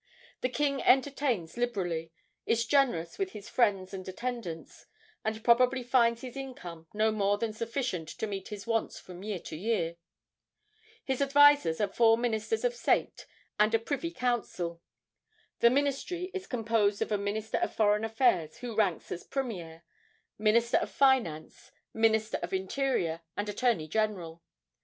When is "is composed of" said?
16.33-17.11